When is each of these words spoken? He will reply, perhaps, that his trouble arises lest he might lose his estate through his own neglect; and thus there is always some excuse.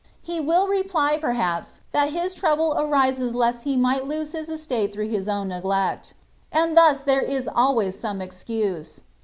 He 0.23 0.39
will 0.39 0.67
reply, 0.67 1.19
perhaps, 1.21 1.81
that 1.91 2.09
his 2.11 2.33
trouble 2.33 2.73
arises 2.75 3.35
lest 3.35 3.65
he 3.65 3.77
might 3.77 4.07
lose 4.07 4.31
his 4.31 4.49
estate 4.49 4.91
through 4.91 5.09
his 5.09 5.29
own 5.29 5.49
neglect; 5.49 6.15
and 6.51 6.75
thus 6.75 7.01
there 7.01 7.21
is 7.21 7.47
always 7.47 7.99
some 7.99 8.19
excuse. 8.19 9.01